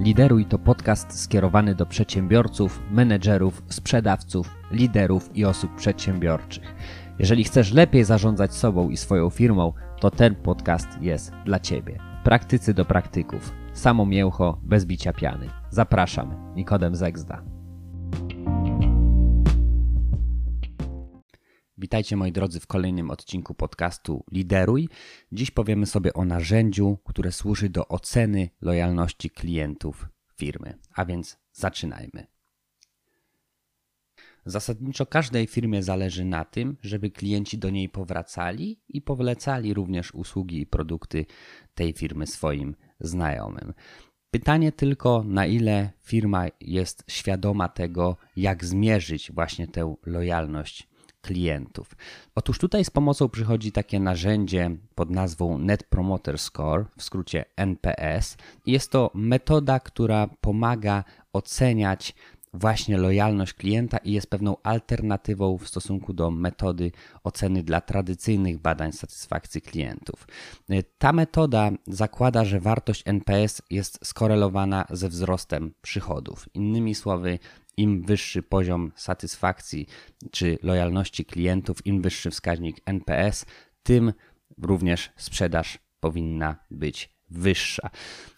[0.00, 6.74] Lideruj to podcast skierowany do przedsiębiorców, menedżerów, sprzedawców, liderów i osób przedsiębiorczych.
[7.18, 11.98] Jeżeli chcesz lepiej zarządzać sobą i swoją firmą, to ten podcast jest dla Ciebie.
[12.24, 13.52] Praktycy do praktyków.
[13.72, 15.48] Samo mięcho, bez bicia piany.
[15.70, 17.55] Zapraszam, Nikodem Zegzda.
[21.78, 24.88] Witajcie moi drodzy w kolejnym odcinku podcastu Lideruj.
[25.32, 30.78] Dziś powiemy sobie o narzędziu, które służy do oceny lojalności klientów firmy.
[30.94, 32.26] A więc zaczynajmy.
[34.46, 40.60] Zasadniczo każdej firmie zależy na tym, żeby klienci do niej powracali i powlecali również usługi
[40.60, 41.26] i produkty
[41.74, 43.74] tej firmy swoim znajomym.
[44.30, 50.88] Pytanie tylko, na ile firma jest świadoma tego, jak zmierzyć właśnie tę lojalność
[51.26, 51.96] klientów.
[52.34, 58.36] Otóż tutaj z pomocą przychodzi takie narzędzie pod nazwą Net Promoter Score, w skrócie NPS.
[58.66, 62.14] Jest to metoda, która pomaga oceniać
[62.54, 66.92] właśnie lojalność klienta i jest pewną alternatywą w stosunku do metody
[67.24, 70.28] oceny dla tradycyjnych badań satysfakcji klientów.
[70.98, 76.48] Ta metoda zakłada, że wartość NPS jest skorelowana ze wzrostem przychodów.
[76.54, 77.38] Innymi słowy,
[77.76, 79.86] im wyższy poziom satysfakcji
[80.30, 83.46] czy lojalności klientów, im wyższy wskaźnik NPS,
[83.82, 84.12] tym
[84.62, 87.90] również sprzedaż powinna być wyższa.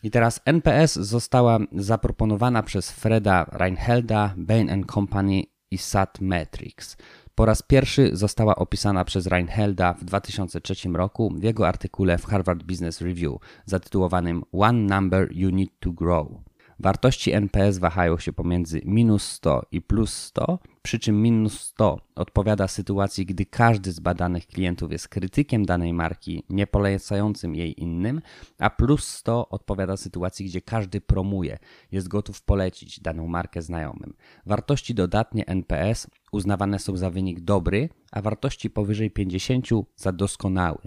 [0.03, 6.97] I teraz NPS została zaproponowana przez Freda Reinhelda, Bain Company i Satmetrics.
[7.35, 12.63] Po raz pierwszy została opisana przez Reinhelda w 2003 roku w jego artykule w Harvard
[12.63, 13.33] Business Review
[13.65, 16.48] zatytułowanym One Number You Need to Grow.
[16.81, 22.69] Wartości NPS wahają się pomiędzy minus 100 i plus 100, przy czym minus 100 odpowiada
[22.69, 28.21] sytuacji, gdy każdy z badanych klientów jest krytykiem danej marki, nie polecającym jej innym,
[28.59, 31.59] a plus 100 odpowiada sytuacji, gdzie każdy promuje,
[31.93, 34.15] jest gotów polecić daną markę znajomym.
[34.47, 40.79] Wartości dodatnie NPS uznawane są za wynik dobry, a wartości powyżej 50 za doskonały.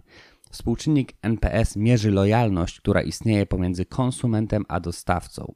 [0.51, 5.53] Współczynnik NPS mierzy lojalność, która istnieje pomiędzy konsumentem a dostawcą,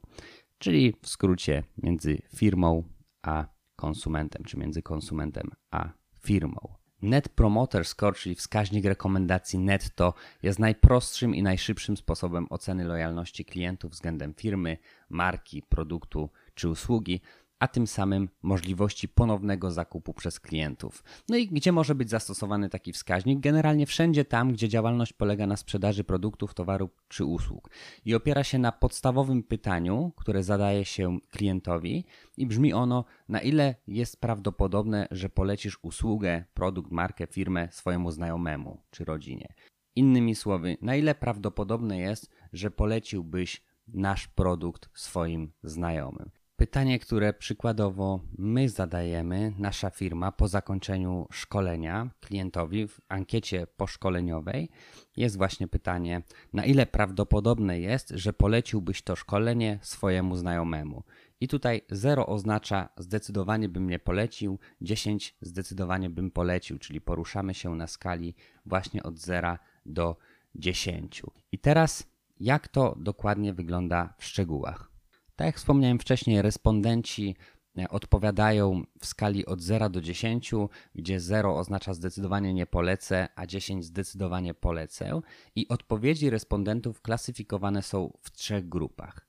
[0.58, 2.82] czyli w skrócie między firmą
[3.22, 3.46] a
[3.76, 5.88] konsumentem, czy między konsumentem a
[6.20, 6.56] firmą.
[7.02, 13.92] Net Promoter Score, czyli wskaźnik rekomendacji netto, jest najprostszym i najszybszym sposobem oceny lojalności klientów
[13.92, 14.78] względem firmy,
[15.08, 17.20] marki, produktu czy usługi,
[17.58, 21.04] a tym samym możliwości ponownego zakupu przez klientów.
[21.28, 23.40] No i gdzie może być zastosowany taki wskaźnik?
[23.40, 27.70] Generalnie wszędzie tam, gdzie działalność polega na sprzedaży produktów, towarów czy usług
[28.04, 32.04] i opiera się na podstawowym pytaniu, które zadaje się klientowi
[32.36, 38.80] i brzmi ono: na ile jest prawdopodobne, że polecisz usługę, produkt, markę, firmę swojemu znajomemu
[38.90, 39.54] czy rodzinie.
[39.96, 46.30] Innymi słowy, na ile prawdopodobne jest, że poleciłbyś nasz produkt swoim znajomym.
[46.56, 54.68] Pytanie, które przykładowo my zadajemy, nasza firma po zakończeniu szkolenia klientowi w ankiecie poszkoleniowej,
[55.16, 56.22] jest właśnie pytanie,
[56.52, 61.02] na ile prawdopodobne jest, że poleciłbyś to szkolenie swojemu znajomemu.
[61.40, 67.74] I tutaj 0 oznacza zdecydowanie bym nie polecił, 10 zdecydowanie bym polecił, czyli poruszamy się
[67.74, 68.34] na skali
[68.66, 70.16] właśnie od 0 do
[70.54, 71.22] 10.
[71.52, 74.95] I teraz jak to dokładnie wygląda w szczegółach?
[75.36, 77.36] Tak jak wspomniałem wcześniej, respondenci
[77.78, 80.52] e, odpowiadają w skali od 0 do 10,
[80.94, 85.20] gdzie 0 oznacza zdecydowanie nie polecę, a 10 zdecydowanie polecę.
[85.56, 89.25] I odpowiedzi respondentów klasyfikowane są w trzech grupach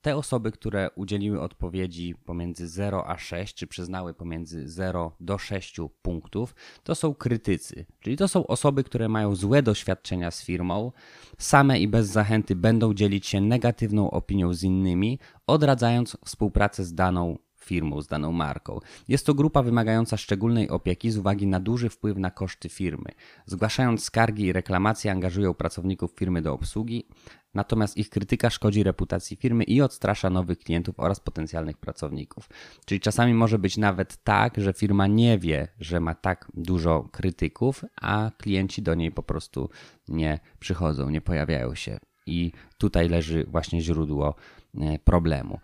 [0.00, 5.76] te osoby, które udzieliły odpowiedzi pomiędzy 0 a 6, czy przyznały pomiędzy 0 do 6
[6.02, 10.92] punktów, to są krytycy, czyli to są osoby, które mają złe doświadczenia z firmą,
[11.38, 17.38] same i bez zachęty będą dzielić się negatywną opinią z innymi, odradzając współpracę z daną
[17.64, 18.80] firmą, z daną marką.
[19.08, 23.10] Jest to grupa wymagająca szczególnej opieki z uwagi na duży wpływ na koszty firmy.
[23.46, 27.08] Zgłaszając skargi i reklamacje, angażują pracowników firmy do obsługi,
[27.54, 32.48] natomiast ich krytyka szkodzi reputacji firmy i odstrasza nowych klientów oraz potencjalnych pracowników.
[32.84, 37.84] Czyli czasami może być nawet tak, że firma nie wie, że ma tak dużo krytyków,
[38.00, 39.70] a klienci do niej po prostu
[40.08, 41.98] nie przychodzą, nie pojawiają się.
[42.26, 44.34] I tutaj leży właśnie źródło
[44.74, 45.60] e, problemu.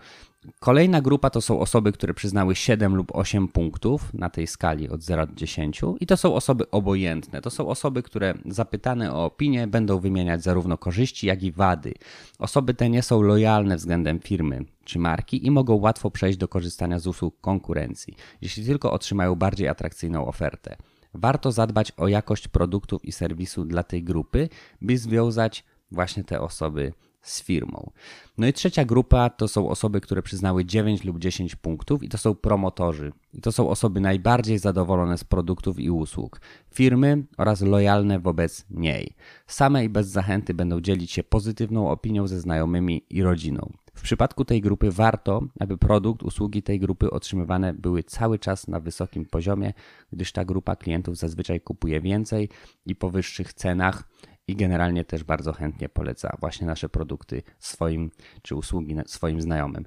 [0.59, 5.03] Kolejna grupa to są osoby, które przyznały 7 lub 8 punktów na tej skali od
[5.03, 7.41] 0 do 10 i to są osoby obojętne.
[7.41, 11.95] To są osoby, które zapytane o opinię będą wymieniać zarówno korzyści, jak i wady.
[12.39, 16.99] Osoby te nie są lojalne względem firmy czy marki i mogą łatwo przejść do korzystania
[16.99, 20.77] z usług konkurencji, jeśli tylko otrzymają bardziej atrakcyjną ofertę.
[21.15, 24.49] Warto zadbać o jakość produktów i serwisu dla tej grupy,
[24.81, 27.91] by związać właśnie te osoby z firmą.
[28.39, 32.19] No i trzecia grupa to są osoby, które przyznały 9 lub 10 punktów i to
[32.19, 33.13] są promotorzy.
[33.35, 36.41] I to są osoby najbardziej zadowolone z produktów i usług
[36.75, 39.15] firmy oraz lojalne wobec niej.
[39.47, 43.73] Same i bez zachęty będą dzielić się pozytywną opinią ze znajomymi i rodziną.
[43.95, 48.81] W przypadku tej grupy warto, aby produkt, usługi tej grupy otrzymywane były cały czas na
[48.81, 49.73] wysokim poziomie,
[50.13, 52.49] gdyż ta grupa klientów zazwyczaj kupuje więcej
[52.87, 54.05] i po wyższych cenach
[54.51, 58.11] i generalnie też bardzo chętnie poleca właśnie nasze produkty swoim
[58.43, 59.85] czy usługi swoim znajomym.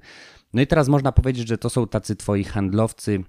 [0.54, 3.24] No i teraz można powiedzieć, że to są tacy twoi handlowcy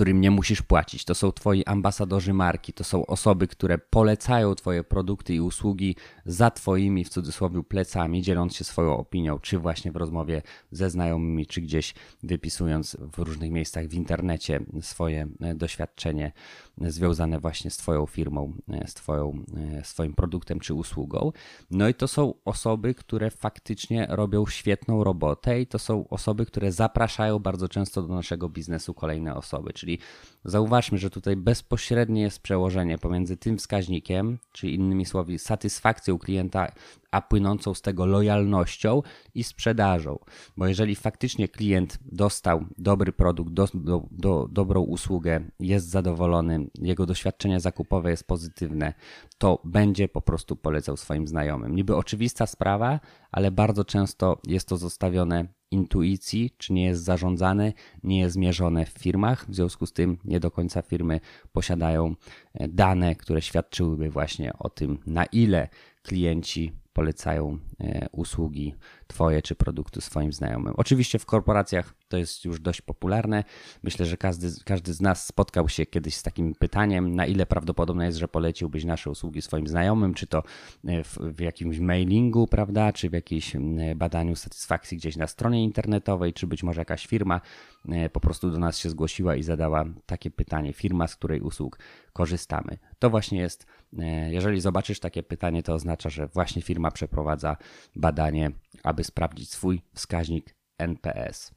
[0.00, 1.04] którym nie musisz płacić.
[1.04, 6.50] To są twoi ambasadorzy marki, to są osoby, które polecają twoje produkty i usługi za
[6.50, 11.60] twoimi w cudzysłowie plecami, dzieląc się swoją opinią, czy właśnie w rozmowie ze znajomymi, czy
[11.60, 16.32] gdzieś wypisując w różnych miejscach w internecie swoje e, doświadczenie
[16.80, 19.44] związane właśnie z twoją firmą, e, z twoją,
[19.78, 21.32] e, swoim produktem czy usługą.
[21.70, 26.72] No i to są osoby, które faktycznie robią świetną robotę i to są osoby, które
[26.72, 29.98] zapraszają bardzo często do naszego biznesu kolejne osoby, czyli Czyli
[30.44, 36.72] zauważmy, że tutaj bezpośrednie jest przełożenie pomiędzy tym wskaźnikiem, czyli innymi słowy satysfakcją klienta,
[37.10, 39.02] a płynącą z tego lojalnością
[39.34, 40.18] i sprzedażą.
[40.56, 47.06] Bo jeżeli faktycznie klient dostał dobry produkt, do, do, do, dobrą usługę, jest zadowolony, jego
[47.06, 48.94] doświadczenie zakupowe jest pozytywne,
[49.38, 51.74] to będzie po prostu polecał swoim znajomym.
[51.74, 53.00] Niby oczywista sprawa,
[53.32, 57.72] ale bardzo często jest to zostawione intuicji, czy nie jest zarządzane,
[58.02, 59.46] nie jest mierzone w firmach.
[59.50, 61.20] W związku z tym nie do końca firmy
[61.52, 62.14] posiadają
[62.54, 65.68] e, dane, które świadczyłyby właśnie o tym, na ile
[66.02, 68.74] klienci polecają e, usługi
[69.10, 70.74] Twoje czy produktu swoim znajomym.
[70.76, 73.44] Oczywiście w korporacjach to jest już dość popularne.
[73.82, 78.06] Myślę, że każdy, każdy z nas spotkał się kiedyś z takim pytaniem, na ile prawdopodobne
[78.06, 80.42] jest, że poleciłbyś nasze usługi swoim znajomym, czy to
[80.84, 83.56] e, w, w jakimś mailingu, prawda, czy w jakimś
[83.96, 87.40] badaniu satysfakcji gdzieś na stronie internetowej, czy być może jakaś firma
[87.88, 91.78] e, po prostu do nas się zgłosiła i zadała takie pytanie, firma, z której usług
[92.12, 92.78] korzystamy.
[92.98, 93.66] To właśnie jest,
[93.98, 97.56] e, jeżeli zobaczysz takie pytanie, to oznacza, że właśnie firma przeprowadza
[97.96, 98.50] badanie,
[98.82, 101.54] aby sprawdzić swój wskaźnik NPS.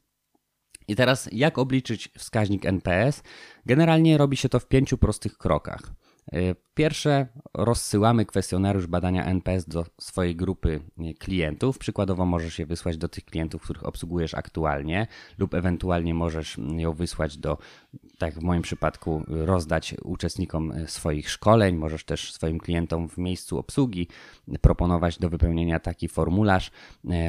[0.88, 3.22] I teraz, jak obliczyć wskaźnik NPS?
[3.66, 5.92] Generalnie robi się to w pięciu prostych krokach.
[6.32, 11.78] E, pierwsze, rozsyłamy kwestionariusz badania NPS do swojej grupy e, klientów.
[11.78, 15.06] Przykładowo możesz je wysłać do tych klientów, których obsługujesz aktualnie,
[15.38, 17.58] lub ewentualnie możesz ją wysłać do,
[18.18, 21.76] tak w moim przypadku, rozdać uczestnikom e, swoich szkoleń.
[21.76, 24.08] Możesz też swoim klientom w miejscu obsługi
[24.60, 26.70] proponować do wypełnienia taki formularz,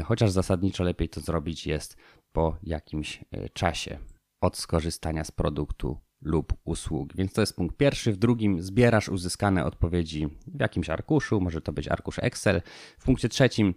[0.06, 1.98] chociaż zasadniczo lepiej to zrobić jest
[2.32, 3.98] po jakimś czasie
[4.42, 7.16] od skorzystania z produktu lub usług.
[7.16, 8.12] Więc to jest punkt pierwszy.
[8.14, 12.62] W drugim zbierasz uzyskane odpowiedzi w jakimś arkuszu, może to być arkusz Excel.
[12.98, 13.74] W punkcie trzecim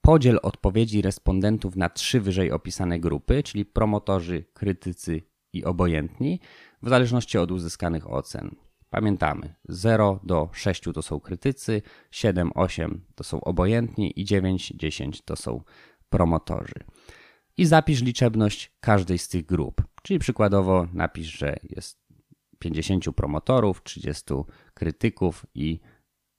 [0.00, 6.40] podziel odpowiedzi respondentów na trzy wyżej opisane grupy, czyli promotorzy, krytycy i obojętni,
[6.82, 8.54] w zależności od uzyskanych ocen.
[8.90, 15.22] Pamiętamy, 0 do 6 to są krytycy, 7, 8 to są obojętni i 9, 10
[15.22, 15.62] to są
[16.10, 16.84] promotorzy
[17.58, 19.82] i zapisz liczebność każdej z tych grup.
[20.08, 21.98] Czyli przykładowo napisz, że jest
[22.58, 24.24] 50 promotorów, 30
[24.74, 25.80] krytyków i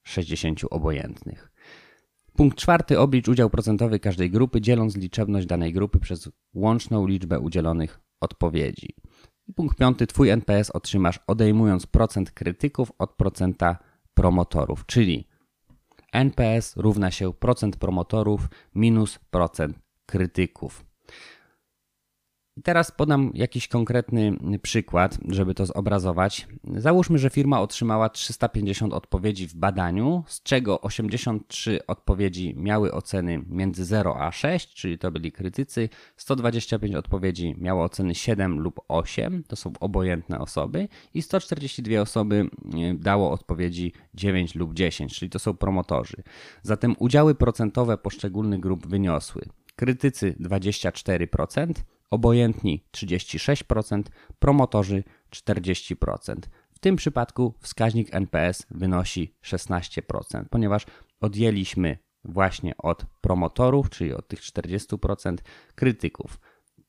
[0.02, 1.52] 60 obojętnych.
[2.32, 2.98] Punkt czwarty.
[2.98, 8.94] Oblicz udział procentowy każdej grupy, dzieląc liczebność danej grupy przez łączną liczbę udzielonych odpowiedzi.
[9.46, 10.06] I punkt piąty.
[10.06, 13.78] Twój NPS otrzymasz odejmując procent krytyków od procenta
[14.14, 15.28] promotorów, czyli
[16.12, 20.89] NPS równa się procent promotorów minus procent krytyków.
[22.64, 26.48] Teraz podam jakiś konkretny przykład, żeby to zobrazować.
[26.76, 33.84] Załóżmy, że firma otrzymała 350 odpowiedzi w badaniu, z czego 83 odpowiedzi miały oceny między
[33.84, 39.56] 0 a 6, czyli to byli krytycy, 125 odpowiedzi miało oceny 7 lub 8, to
[39.56, 45.56] są obojętne osoby, i 142 osoby e, dało odpowiedzi 9 lub 10, czyli to są
[45.56, 46.22] promotorzy.
[46.62, 49.42] Zatem udziały procentowe poszczególnych grup wyniosły
[49.80, 51.72] krytycy 24%,
[52.10, 54.02] obojętni 36%,
[54.38, 56.34] promotorzy 40%.
[56.70, 60.86] W tym przypadku wskaźnik NPS wynosi 16%, ponieważ
[61.20, 65.36] odjęliśmy właśnie od promotorów, czyli od tych 40%,
[65.74, 66.40] krytyków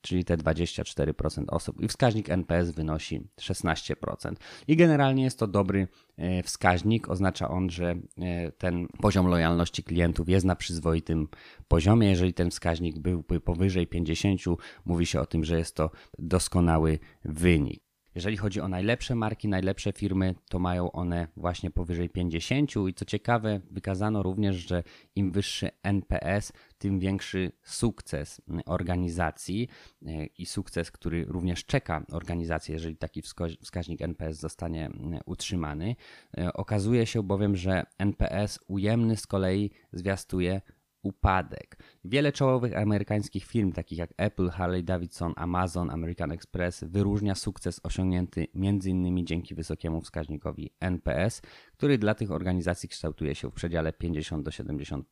[0.02, 1.82] czyli te 24% osób.
[1.82, 4.34] I wskaźnik NPS wynosi 16%.
[4.68, 7.08] I generalnie jest to dobry e, wskaźnik.
[7.08, 11.28] Oznacza on, że e, ten poziom lojalności klientów jest na przyzwoitym
[11.68, 12.10] poziomie.
[12.10, 14.40] Jeżeli ten wskaźnik byłby powyżej 50,
[14.84, 17.91] mówi się o tym, że jest to doskonały wynik.
[18.14, 23.04] Jeżeli chodzi o najlepsze marki, najlepsze firmy, to mają one właśnie powyżej 50 i co
[23.04, 24.82] ciekawe, wykazano również, że
[25.16, 29.68] im wyższy NPS, tym większy sukces organizacji
[30.06, 33.22] e, i sukces, który również czeka organizację, jeżeli taki
[33.62, 34.90] wskaźnik NPS zostanie
[35.26, 35.96] utrzymany.
[36.38, 40.60] E, okazuje się bowiem, że NPS ujemny z kolei zwiastuje
[41.02, 41.78] upadek.
[42.04, 48.46] Wiele czołowych amerykańskich firm, takich jak Apple, Harley Davidson, Amazon, American Express, wyróżnia sukces osiągnięty
[48.54, 49.26] m.in.
[49.26, 51.42] dzięki wysokiemu wskaźnikowi NPS,
[51.72, 55.02] który dla tych organizacji kształtuje się w przedziale 50 do 70%.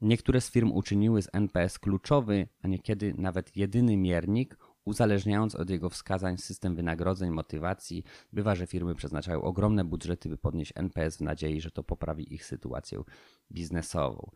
[0.00, 5.90] Niektóre z firm uczyniły z NPS kluczowy, a niekiedy nawet jedyny miernik Uzależniając od jego
[5.90, 11.60] wskazań system wynagrodzeń, motywacji, bywa, że firmy przeznaczają ogromne budżety, by podnieść NPS w nadziei,
[11.60, 13.02] że to poprawi ich sytuację
[13.52, 14.30] biznesową.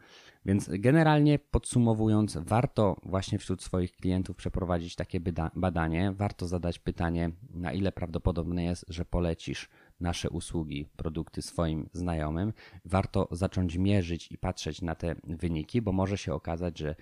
[0.45, 5.21] Więc generalnie podsumowując, warto właśnie wśród swoich klientów przeprowadzić takie
[5.57, 6.12] badanie.
[6.12, 9.69] Warto zadać pytanie, na ile prawdopodobne jest, że polecisz
[10.00, 12.53] nasze usługi, produkty swoim znajomym.
[12.85, 16.95] Warto zacząć mierzyć i patrzeć na te wyniki, bo może się okazać, że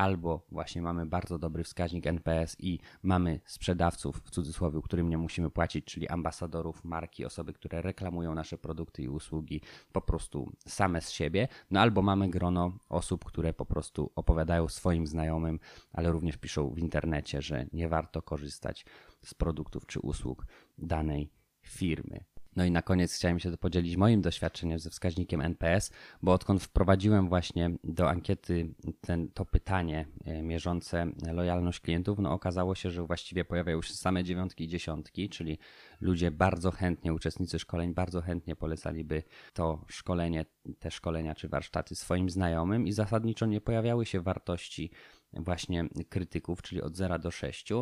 [0.00, 5.50] albo właśnie mamy bardzo dobry wskaźnik NPS i mamy sprzedawców, w cudzysłowie, którym nie musimy
[5.50, 9.60] płacić, czyli ambasadorów marki, osoby, które reklamują nasze produkty i usługi
[9.92, 15.06] po prostu same z siebie, no albo mamy grono osób, które po prostu opowiadają swoim
[15.06, 15.58] znajomym,
[15.92, 18.86] ale również piszą w internecie, że nie warto korzystać
[19.24, 20.46] z produktów czy usług
[20.78, 21.30] danej
[21.62, 22.24] firmy.
[22.56, 25.90] No i na koniec chciałem się podzielić moim doświadczeniem ze wskaźnikiem NPS,
[26.22, 32.74] bo odkąd wprowadziłem właśnie do ankiety ten, to pytanie e, mierzące lojalność klientów, no okazało
[32.74, 35.58] się, że właściwie pojawiają się same dziewiątki i dziesiątki, czyli
[36.00, 40.46] ludzie bardzo chętnie, uczestnicy szkoleń bardzo chętnie polecaliby to szkolenie,
[40.78, 44.90] te szkolenia czy warsztaty swoim znajomym i zasadniczo nie pojawiały się wartości
[45.32, 47.72] właśnie krytyków, czyli od 0 do 6,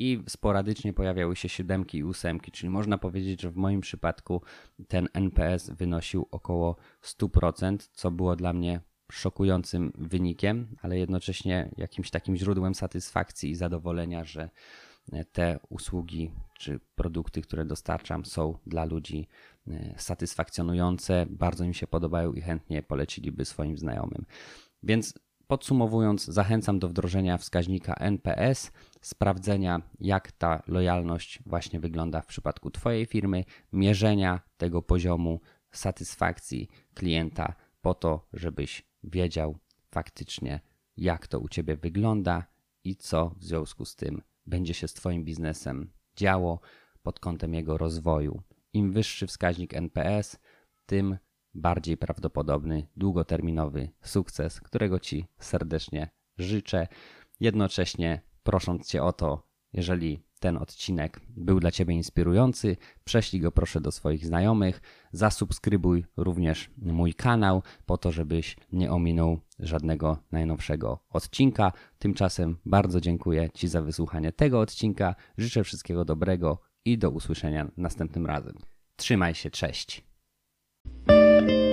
[0.00, 4.42] i sporadycznie pojawiały się siódemki i ósemki, czyli można powiedzieć, że w moim przypadku
[4.88, 8.80] ten NPS wynosił około 100%, co było dla mnie
[9.12, 14.50] szokującym wynikiem, ale jednocześnie jakimś takim źródłem satysfakcji i zadowolenia, że
[15.32, 19.28] te usługi czy produkty, które dostarczam, są dla ludzi
[19.68, 24.26] e, satysfakcjonujące, bardzo im się podobają i chętnie poleciliby swoim znajomym.
[24.82, 25.14] Więc
[25.50, 33.06] Podsumowując, zachęcam do wdrożenia wskaźnika NPS, sprawdzenia, jak ta lojalność właśnie wygląda w przypadku Twojej
[33.06, 35.40] firmy, mierzenia tego poziomu
[35.72, 39.58] satysfakcji klienta, po to, żebyś wiedział
[39.90, 40.60] faktycznie,
[40.96, 42.44] jak to u Ciebie wygląda
[42.84, 46.60] i co w związku z tym będzie się z Twoim biznesem działo
[47.02, 48.42] pod kątem jego rozwoju.
[48.72, 50.38] Im wyższy wskaźnik NPS,
[50.86, 51.18] tym
[51.54, 56.88] bardziej prawdopodobny, długoterminowy sukces, którego Ci serdecznie życzę.
[57.40, 63.80] Jednocześnie prosząc Cię o to, jeżeli ten odcinek był dla Ciebie inspirujący, prześlij go proszę
[63.80, 64.80] do swoich znajomych,
[65.12, 71.72] zasubskrybuj również mój kanał, po to, żebyś nie ominął żadnego najnowszego odcinka.
[71.98, 78.26] Tymczasem bardzo dziękuję Ci za wysłuchanie tego odcinka, życzę wszystkiego dobrego i do usłyszenia następnym
[78.26, 78.54] razem.
[78.96, 80.09] Trzymaj się, cześć.
[81.40, 81.69] Thank you.